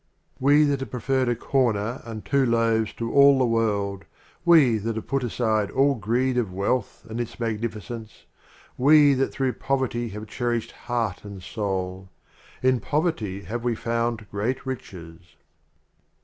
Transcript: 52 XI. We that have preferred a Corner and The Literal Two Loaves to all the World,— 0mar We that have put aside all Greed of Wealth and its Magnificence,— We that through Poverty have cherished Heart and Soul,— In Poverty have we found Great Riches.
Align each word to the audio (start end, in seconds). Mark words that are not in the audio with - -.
52 0.33 0.33
XI. 0.33 0.43
We 0.55 0.63
that 0.63 0.79
have 0.79 0.89
preferred 0.89 1.29
a 1.29 1.35
Corner 1.35 2.01
and 2.03 2.23
The 2.23 2.37
Literal 2.37 2.45
Two 2.45 2.45
Loaves 2.51 2.93
to 2.93 3.13
all 3.13 3.37
the 3.37 3.45
World,— 3.45 3.99
0mar 4.07 4.07
We 4.45 4.77
that 4.79 4.95
have 4.95 5.05
put 5.05 5.23
aside 5.23 5.69
all 5.69 5.93
Greed 5.93 6.39
of 6.39 6.51
Wealth 6.51 7.05
and 7.07 7.21
its 7.21 7.39
Magnificence,— 7.39 8.25
We 8.79 9.13
that 9.13 9.31
through 9.31 9.53
Poverty 9.53 10.09
have 10.09 10.25
cherished 10.25 10.71
Heart 10.71 11.23
and 11.23 11.43
Soul,— 11.43 12.09
In 12.63 12.79
Poverty 12.79 13.41
have 13.43 13.63
we 13.63 13.75
found 13.75 14.25
Great 14.31 14.65
Riches. 14.65 15.19